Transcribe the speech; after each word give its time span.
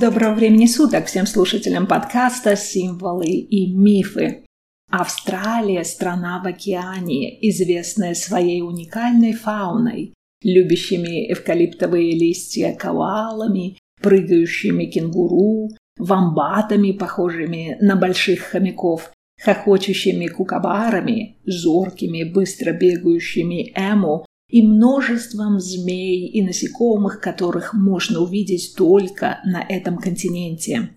Доброго 0.00 0.34
времени 0.34 0.66
суток 0.66 1.06
всем 1.06 1.26
слушателям 1.26 1.86
подкаста 1.86 2.56
«Символы 2.56 3.26
и 3.26 3.74
мифы». 3.74 4.44
Австралия– 4.90 5.82
страна 5.84 6.42
в 6.42 6.46
океане, 6.46 7.38
известная 7.48 8.14
своей 8.14 8.62
уникальной 8.62 9.32
фауной, 9.32 10.14
любящими 10.42 11.32
эвкалиптовые 11.32 12.12
листья 12.12 12.74
коалами, 12.74 13.78
прыгающими 14.00 14.86
кенгуру, 14.86 15.70
вамбатами, 15.98 16.92
похожими 16.92 17.76
на 17.80 17.96
больших 17.96 18.40
хомяков, 18.40 19.10
хохочущими 19.40 20.26
кукабарами, 20.26 21.36
зоркими, 21.44 22.24
быстро 22.24 22.72
бегающими 22.72 23.72
эму 23.74 24.24
и 24.48 24.62
множеством 24.62 25.60
змей 25.60 26.26
и 26.28 26.42
насекомых, 26.42 27.20
которых 27.20 27.74
можно 27.74 28.20
увидеть 28.20 28.74
только 28.76 29.40
на 29.44 29.62
этом 29.62 29.98
континенте. 29.98 30.90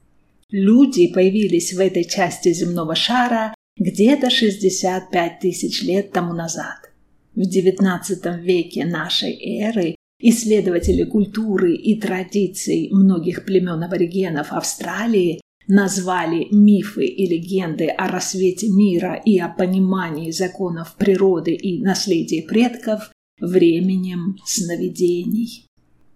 Люди 0.49 1.07
появились 1.07 1.73
в 1.73 1.79
этой 1.79 2.03
части 2.03 2.53
земного 2.53 2.95
шара 2.95 3.53
где-то 3.77 4.29
65 4.29 5.39
тысяч 5.39 5.81
лет 5.81 6.11
тому 6.11 6.33
назад. 6.33 6.90
В 7.35 7.39
XIX 7.39 8.41
веке 8.41 8.85
нашей 8.85 9.33
эры 9.61 9.95
исследователи 10.19 11.05
культуры 11.05 11.75
и 11.75 11.99
традиций 11.99 12.89
многих 12.91 13.45
племен 13.45 13.81
аборигенов 13.81 14.51
Австралии 14.51 15.39
назвали 15.67 16.47
мифы 16.51 17.05
и 17.05 17.25
легенды 17.27 17.87
о 17.87 18.09
рассвете 18.09 18.67
мира 18.67 19.13
и 19.23 19.39
о 19.39 19.47
понимании 19.47 20.31
законов 20.31 20.95
природы 20.97 21.53
и 21.53 21.81
наследия 21.81 22.43
предков 22.43 23.11
временем 23.39 24.35
сновидений. 24.45 25.65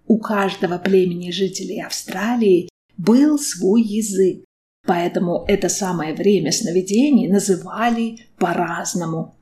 У 0.07 0.17
каждого 0.17 0.77
племени 0.77 1.31
жителей 1.31 1.81
Австралии 1.81 2.67
был 2.97 3.39
свой 3.39 3.81
язык, 3.81 4.44
поэтому 4.85 5.45
это 5.47 5.69
самое 5.69 6.13
время 6.13 6.52
сновидений 6.52 7.29
называли 7.29 8.17
по-разному. 8.38 9.35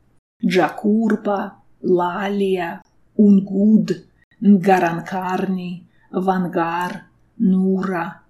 Джакурпа, 0.46 1.62
Лалия, 1.84 2.81
Унгуд, 3.16 4.06
Нгаранкарни, 4.39 5.88
Вангар, 6.12 7.03
Нура. 7.38 8.22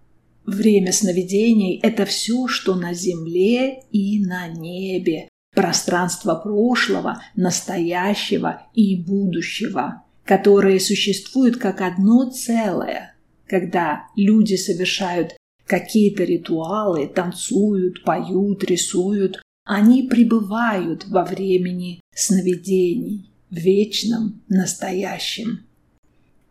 Время 0.46 0.92
сновидений– 0.92 1.80
это 1.84 2.06
все, 2.06 2.48
что 2.48 2.76
на 2.76 2.94
земле 2.94 3.80
и 3.92 4.20
на 4.26 4.48
небе, 4.48 5.30
пространство 5.56 6.36
прошлого, 6.36 7.22
настоящего 7.36 8.64
и 8.74 9.02
будущего, 9.02 10.04
которые 10.26 10.80
существуют 10.80 11.58
как 11.58 11.82
одно 11.82 12.30
целое, 12.30 13.16
когда 13.48 14.08
люди 14.16 14.56
совершают 14.56 15.38
какие-то 15.66 16.24
ритуалы, 16.24 17.08
танцуют, 17.08 18.04
поют, 18.04 18.64
рисуют, 18.66 19.42
они 19.66 20.04
пребывают 20.04 21.08
во 21.08 21.24
времени 21.24 22.02
сновидений, 22.14 23.33
вечном 23.58 24.42
настоящем. 24.50 25.66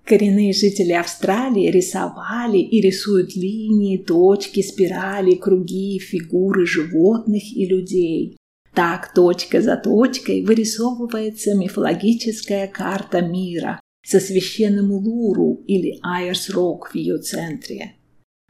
Коренные 0.04 0.52
жители 0.52 0.92
Австралии 0.92 1.70
рисовали 1.70 2.58
и 2.58 2.80
рисуют 2.80 3.36
линии, 3.36 3.98
точки, 3.98 4.60
спирали, 4.60 5.34
круги, 5.34 5.98
фигуры 5.98 6.66
животных 6.66 7.42
и 7.44 7.66
людей. 7.66 8.36
Так 8.74 9.14
точка 9.14 9.60
за 9.60 9.76
точкой 9.76 10.44
вырисовывается 10.44 11.54
мифологическая 11.54 12.66
карта 12.66 13.20
мира 13.20 13.80
со 14.04 14.18
священным 14.18 14.90
Улуру 14.90 15.62
или 15.66 16.00
Айрс-Рок 16.02 16.90
в 16.90 16.94
ее 16.94 17.18
центре. 17.18 17.92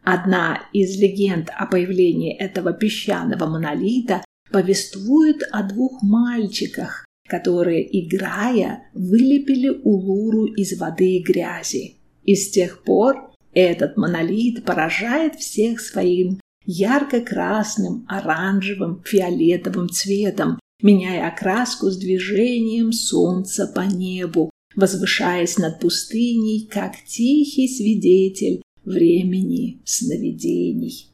Одна 0.03 0.63
из 0.73 0.99
легенд 0.99 1.51
о 1.55 1.67
появлении 1.67 2.35
этого 2.35 2.73
песчаного 2.73 3.47
монолита 3.47 4.25
повествует 4.51 5.43
о 5.51 5.63
двух 5.63 6.03
мальчиках, 6.03 7.05
которые, 7.33 7.83
играя, 7.99 8.91
вылепили 8.93 9.71
Улуру 9.71 10.45
из 10.45 10.79
воды 10.79 11.17
и 11.17 11.23
грязи. 11.23 11.95
И 12.25 12.35
с 12.35 12.51
тех 12.51 12.85
пор 12.85 13.33
этот 13.55 13.97
монолит 13.97 14.67
поражает 14.67 15.37
всех 15.37 15.81
своим 15.81 16.41
ярко-красным, 16.67 18.05
оранжевым, 18.07 19.03
фиолетовым 19.03 19.89
цветом, 19.89 20.61
меняя 20.83 21.27
окраску 21.29 21.91
с 21.91 21.97
движением 21.97 22.93
солнца 22.93 23.67
по 23.67 23.81
небу, 23.81 24.51
возвышаясь 24.77 25.57
над 25.57 25.81
пустыней, 25.81 26.69
как 26.71 27.03
тихий 27.07 27.67
свидетель 27.67 28.61
времени 28.85 29.81
сновидений. 29.87 31.07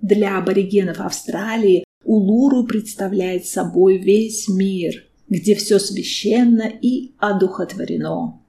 Для 0.00 0.38
аборигенов 0.38 1.00
Австралии 1.00 1.84
Улуру 2.02 2.64
представляет 2.64 3.44
собой 3.44 3.98
весь 3.98 4.48
мир, 4.48 5.04
где 5.34 5.54
все 5.54 5.78
священно 5.78 6.68
и 6.68 7.12
одухотворено. 7.18 8.40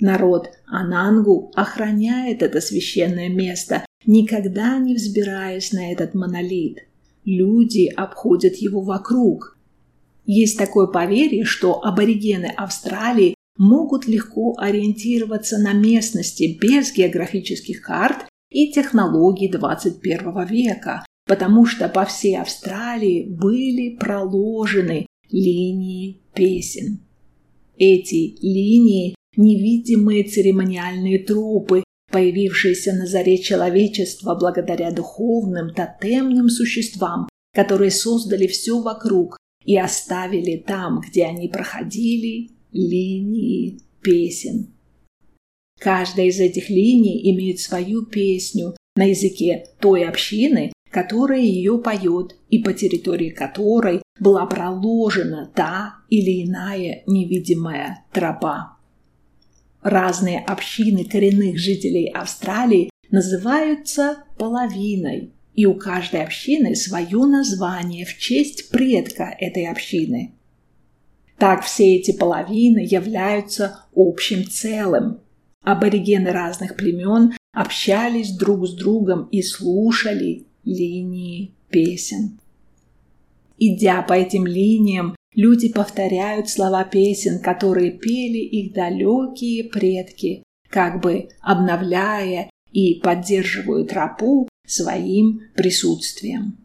Народ 0.00 0.50
Анангу 0.66 1.52
охраняет 1.54 2.42
это 2.42 2.60
священное 2.60 3.28
место, 3.28 3.86
никогда 4.04 4.78
не 4.78 4.94
взбираясь 4.94 5.72
на 5.72 5.92
этот 5.92 6.14
монолит. 6.14 6.78
Люди 7.24 7.86
обходят 7.86 8.56
его 8.56 8.80
вокруг. 8.80 9.56
Есть 10.26 10.58
такое 10.58 10.88
поверье, 10.88 11.44
что 11.44 11.84
аборигены 11.84 12.52
Австралии 12.56 13.34
могут 13.56 14.08
легко 14.08 14.56
ориентироваться 14.58 15.58
на 15.58 15.72
местности 15.72 16.58
без 16.60 16.92
географических 16.92 17.80
карт 17.82 18.26
и 18.50 18.72
технологий 18.72 19.48
21 19.48 20.46
века, 20.46 21.04
потому 21.26 21.66
что 21.66 21.88
по 21.88 22.04
всей 22.04 22.38
Австралии 22.38 23.28
были 23.28 23.96
проложены 23.96 25.06
линии 25.32 26.20
песен. 26.34 27.00
Эти 27.76 28.36
линии– 28.42 29.14
невидимые 29.36 30.24
церемониальные 30.24 31.20
тропы, 31.20 31.82
появившиеся 32.10 32.92
на 32.92 33.06
заре 33.06 33.38
человечества 33.38 34.34
благодаря 34.34 34.92
духовным 34.92 35.74
тотемным 35.74 36.48
существам, 36.48 37.28
которые 37.54 37.90
создали 37.90 38.46
все 38.46 38.80
вокруг 38.80 39.38
и 39.64 39.76
оставили 39.78 40.56
там, 40.56 41.00
где 41.00 41.24
они 41.24 41.48
проходили, 41.48 42.50
линии 42.72 43.80
песен. 44.02 44.68
Каждая 45.78 46.26
из 46.26 46.38
этих 46.38 46.68
линий 46.68 47.32
имеет 47.32 47.58
свою 47.58 48.04
песню 48.04 48.76
на 48.94 49.04
языке 49.04 49.66
той 49.80 50.04
общины, 50.04 50.72
которая 50.90 51.40
ее 51.40 51.78
поет 51.78 52.36
и 52.50 52.58
по 52.58 52.72
территории 52.72 53.30
которой 53.30 54.01
была 54.18 54.46
проложена 54.46 55.50
та 55.54 55.96
или 56.08 56.44
иная 56.44 57.02
невидимая 57.06 58.04
тропа. 58.12 58.76
Разные 59.82 60.38
общины 60.40 61.04
коренных 61.04 61.58
жителей 61.58 62.08
Австралии 62.08 62.90
называются 63.10 64.24
половиной, 64.38 65.32
и 65.54 65.66
у 65.66 65.74
каждой 65.74 66.22
общины 66.22 66.74
свое 66.76 67.24
название 67.26 68.06
в 68.06 68.16
честь 68.18 68.70
предка 68.70 69.34
этой 69.38 69.66
общины. 69.66 70.34
Так 71.36 71.64
все 71.64 71.96
эти 71.96 72.16
половины 72.16 72.78
являются 72.78 73.80
общим 73.94 74.48
целым. 74.48 75.18
Аборигены 75.62 76.30
разных 76.30 76.76
племен 76.76 77.32
общались 77.52 78.30
друг 78.30 78.66
с 78.66 78.74
другом 78.74 79.24
и 79.32 79.42
слушали 79.42 80.46
линии 80.64 81.52
песен. 81.68 82.38
Идя 83.64 84.02
по 84.02 84.14
этим 84.14 84.46
линиям, 84.46 85.14
Люди 85.34 85.70
повторяют 85.70 86.50
слова 86.50 86.84
песен, 86.84 87.40
которые 87.40 87.90
пели 87.90 88.38
их 88.38 88.74
далекие 88.74 89.64
предки, 89.64 90.42
как 90.68 91.00
бы 91.00 91.28
обновляя 91.40 92.50
и 92.70 93.00
поддерживают 93.00 93.88
тропу 93.88 94.46
своим 94.66 95.40
присутствием. 95.56 96.58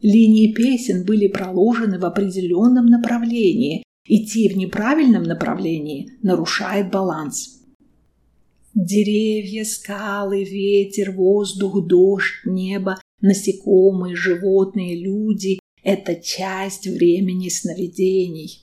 Линии 0.00 0.52
песен 0.52 1.04
были 1.04 1.26
проложены 1.26 1.98
в 1.98 2.04
определенном 2.04 2.86
направлении, 2.86 3.82
идти 4.06 4.48
в 4.48 4.56
неправильном 4.56 5.24
направлении 5.24 6.12
нарушает 6.22 6.90
баланс. 6.92 7.64
Деревья, 8.74 9.64
скалы, 9.64 10.44
ветер, 10.44 11.10
воздух, 11.10 11.84
дождь, 11.84 12.44
небо, 12.44 13.00
насекомые, 13.20 14.14
животные, 14.14 15.02
люди 15.02 15.58
это 15.86 16.16
часть 16.16 16.88
времени 16.88 17.48
сновидений. 17.48 18.60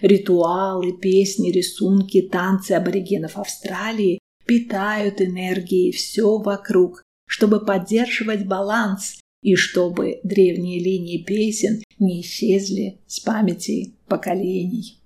Ритуалы, 0.00 0.92
песни, 0.92 1.50
рисунки, 1.50 2.22
танцы 2.22 2.72
аборигенов 2.72 3.36
Австралии 3.36 4.20
питают 4.46 5.20
энергией 5.20 5.90
все 5.90 6.38
вокруг, 6.38 7.02
чтобы 7.26 7.64
поддерживать 7.64 8.46
баланс 8.46 9.18
и 9.42 9.56
чтобы 9.56 10.20
древние 10.22 10.78
линии 10.78 11.24
песен 11.24 11.82
не 11.98 12.20
исчезли 12.20 13.00
с 13.08 13.18
памяти 13.18 13.94
поколений. 14.06 15.00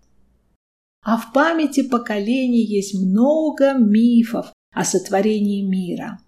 А 1.03 1.17
в 1.17 1.33
памяти 1.33 1.85
поколений 1.85 2.67
есть 2.67 2.93
много 2.93 3.73
мифов 3.79 4.53
о 4.75 4.85
сотворении 4.85 5.63
мира. 5.63 6.19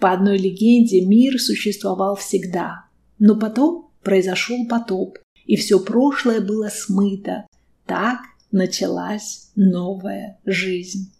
По 0.00 0.12
одной 0.12 0.38
легенде 0.38 1.02
мир 1.02 1.38
существовал 1.38 2.16
всегда, 2.16 2.86
но 3.20 3.38
потом 3.38 3.86
произошел 4.06 4.68
потоп, 4.68 5.18
и 5.46 5.56
все 5.56 5.80
прошлое 5.80 6.40
было 6.40 6.68
смыто. 6.68 7.44
Так 7.86 8.20
началась 8.52 9.50
новая 9.56 10.38
жизнь. 10.46 11.12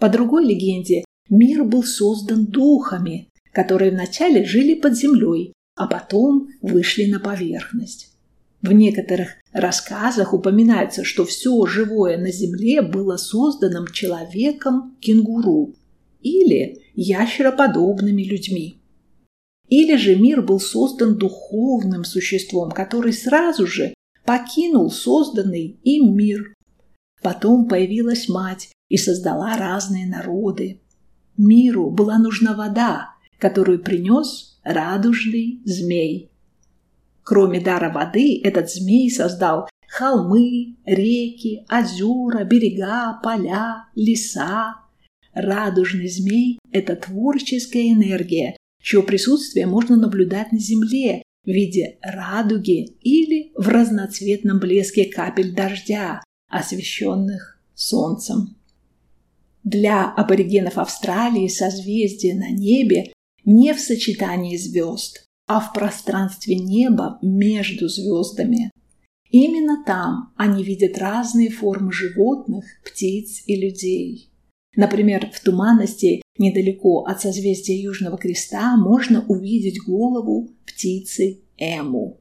По 0.00 0.08
другой 0.08 0.44
легенде, 0.44 1.04
мир 1.28 1.62
был 1.62 1.84
создан 1.84 2.46
духами, 2.46 3.28
которые 3.52 3.92
вначале 3.92 4.44
жили 4.44 4.74
под 4.74 4.96
землей, 4.96 5.52
а 5.76 5.86
потом 5.86 6.48
вышли 6.60 7.04
на 7.04 7.20
поверхность. 7.20 8.10
В 8.60 8.72
некоторых 8.72 9.28
рассказах 9.52 10.34
упоминается, 10.34 11.04
что 11.04 11.24
все 11.24 11.64
живое 11.66 12.18
на 12.18 12.32
Земле 12.32 12.82
было 12.82 13.18
созданным 13.18 13.86
человеком-кенгуру 13.86 15.76
или 16.22 16.82
ящероподобными 16.96 18.22
людьми. 18.22 18.79
Или 19.70 19.96
же 19.96 20.16
мир 20.16 20.42
был 20.42 20.58
создан 20.58 21.16
духовным 21.16 22.04
существом, 22.04 22.72
который 22.72 23.12
сразу 23.12 23.66
же 23.66 23.94
покинул 24.24 24.90
созданный 24.90 25.78
им 25.84 26.14
мир. 26.16 26.54
Потом 27.22 27.68
появилась 27.68 28.28
мать 28.28 28.70
и 28.88 28.96
создала 28.96 29.56
разные 29.56 30.06
народы. 30.06 30.80
Миру 31.36 31.90
была 31.90 32.18
нужна 32.18 32.54
вода, 32.54 33.14
которую 33.38 33.82
принес 33.82 34.60
радужный 34.64 35.62
змей. 35.64 36.32
Кроме 37.22 37.60
дара 37.60 37.92
воды, 37.92 38.40
этот 38.42 38.70
змей 38.70 39.08
создал 39.08 39.68
холмы, 39.86 40.78
реки, 40.84 41.64
озера, 41.70 42.42
берега, 42.44 43.20
поля, 43.22 43.88
леса. 43.94 44.76
Радужный 45.32 46.08
змей– 46.08 46.58
это 46.72 46.96
творческая 46.96 47.92
энергия, 47.92 48.56
чье 48.80 49.02
присутствие 49.02 49.66
можно 49.66 49.96
наблюдать 49.96 50.52
на 50.52 50.58
Земле 50.58 51.22
в 51.44 51.48
виде 51.48 51.98
радуги 52.02 52.96
или 53.00 53.52
в 53.54 53.68
разноцветном 53.68 54.58
блеске 54.58 55.06
капель 55.06 55.54
дождя, 55.54 56.22
освещенных 56.48 57.60
солнцем. 57.74 58.56
Для 59.62 60.10
аборигенов 60.10 60.78
Австралии 60.78 61.48
созвездие 61.48 62.34
на 62.34 62.50
небе 62.50 63.12
не 63.44 63.72
в 63.74 63.80
сочетании 63.80 64.56
звезд, 64.56 65.24
а 65.46 65.60
в 65.60 65.72
пространстве 65.72 66.56
неба 66.56 67.18
между 67.22 67.88
звездами. 67.88 68.70
Именно 69.30 69.84
там 69.84 70.32
они 70.36 70.64
видят 70.64 70.98
разные 70.98 71.50
формы 71.50 71.92
животных, 71.92 72.64
птиц 72.84 73.42
и 73.46 73.56
людей. 73.56 74.30
Например, 74.76 75.30
в 75.32 75.40
туманности 75.40 76.22
недалеко 76.40 77.04
от 77.04 77.20
созвездия 77.20 77.80
Южного 77.80 78.16
Креста 78.16 78.76
можно 78.76 79.24
увидеть 79.28 79.80
голову 79.84 80.48
птицы 80.66 81.40
Эму. 81.58 82.18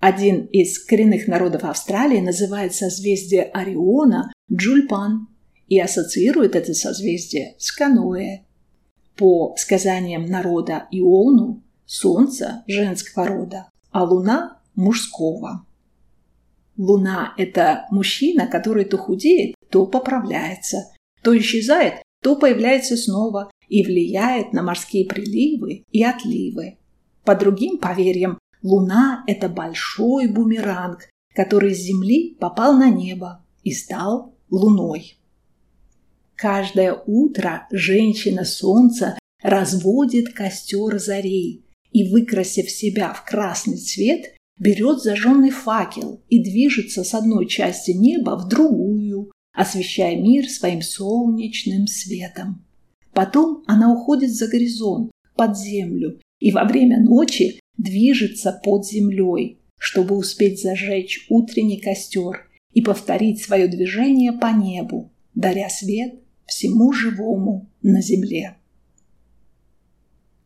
Один 0.00 0.46
из 0.46 0.82
коренных 0.82 1.28
народов 1.28 1.62
Австралии 1.64 2.20
называет 2.20 2.74
созвездие 2.74 3.42
Ориона 3.44 4.32
Джульпан 4.50 5.28
и 5.68 5.78
ассоциирует 5.78 6.56
это 6.56 6.72
созвездие 6.72 7.54
с 7.58 7.70
каноэ. 7.70 8.40
По 9.16 9.54
сказаниям 9.58 10.24
народа 10.24 10.88
Иолну, 10.90 11.62
Солнце– 11.84 12.64
женского 12.66 13.26
рода, 13.26 13.68
а 13.90 14.04
Луна– 14.04 14.60
мужского. 14.74 15.66
Луна– 16.78 17.34
это 17.36 17.86
мужчина, 17.90 18.46
который 18.46 18.86
то 18.86 18.96
худеет, 18.96 19.54
то 19.68 19.84
поправляется, 19.84 20.90
то 21.22 21.36
исчезает, 21.36 22.02
то 22.22 22.36
появляется 22.36 22.96
снова 22.96 23.50
и 23.68 23.82
влияет 23.82 24.52
на 24.52 24.62
морские 24.62 25.06
приливы 25.06 25.84
и 25.90 26.04
отливы. 26.04 26.78
По 27.24 27.34
другим 27.34 27.78
поверьям, 27.78 28.38
Луна– 28.62 29.24
это 29.26 29.48
большой 29.48 30.28
бумеранг, 30.28 31.08
который 31.34 31.74
с 31.74 31.78
Земли 31.78 32.36
попал 32.38 32.76
на 32.76 32.90
небо 32.90 33.44
и 33.62 33.72
стал 33.72 34.34
Луной. 34.50 35.16
Каждое 36.34 36.94
утро 37.06 37.66
женщина 37.70 38.44
солнца 38.44 39.18
разводит 39.42 40.32
костер 40.32 40.98
зарей 40.98 41.64
и, 41.92 42.10
выкрасив 42.10 42.70
себя 42.70 43.12
в 43.12 43.24
красный 43.24 43.78
цвет, 43.78 44.34
берет 44.58 45.00
зажженный 45.00 45.50
факел 45.50 46.22
и 46.28 46.42
движется 46.42 47.04
с 47.04 47.14
одной 47.14 47.46
части 47.46 47.92
неба 47.92 48.36
в 48.36 48.48
другую, 48.48 49.09
освещая 49.60 50.16
мир 50.16 50.48
своим 50.48 50.80
солнечным 50.80 51.86
светом. 51.86 52.64
Потом 53.12 53.62
она 53.66 53.92
уходит 53.92 54.30
за 54.30 54.48
горизонт, 54.48 55.10
под 55.36 55.58
землю, 55.58 56.18
и 56.38 56.50
во 56.50 56.64
время 56.64 56.98
ночи 57.02 57.60
движется 57.76 58.58
под 58.64 58.86
землей, 58.86 59.58
чтобы 59.78 60.16
успеть 60.16 60.62
зажечь 60.62 61.26
утренний 61.28 61.78
костер 61.78 62.48
и 62.72 62.80
повторить 62.80 63.42
свое 63.42 63.68
движение 63.68 64.32
по 64.32 64.46
небу, 64.46 65.12
даря 65.34 65.68
свет 65.68 66.14
всему 66.46 66.90
живому 66.92 67.68
на 67.82 68.00
земле. 68.00 68.56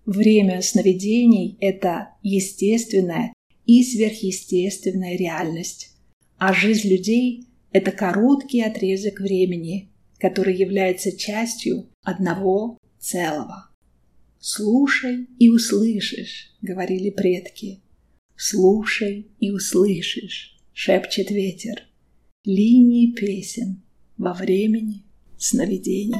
Время 0.07 0.61
сновидений– 0.61 1.57
это 1.61 2.09
естественная 2.25 3.33
и 3.65 3.85
сверхъестественная 3.85 5.17
реальность, 5.17 5.93
а 6.37 6.53
жизнь 6.53 6.89
людей– 6.89 7.47
это 7.75 7.91
короткий 7.91 8.63
отрезок 8.63 9.19
времени, 9.19 9.91
который 10.19 10.57
является 10.57 11.11
частью 11.15 11.89
одного 12.03 12.79
целого. 13.01 13.69
«Слушай 14.39 15.27
и 15.41 15.49
услышишь»,— 15.49 16.55
говорили 16.63 17.11
предки. 17.11 17.83
«Слушай 18.37 19.27
и 19.41 19.51
услышишь»,— 19.51 20.57
шепчет 20.73 21.31
ветер. 21.33 21.83
Линии 22.45 23.13
песен 23.13 23.83
во 24.19 24.35
времени 24.35 25.03
сновидений. 25.37 26.15